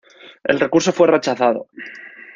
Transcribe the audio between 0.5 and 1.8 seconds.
recurso fue rechazado.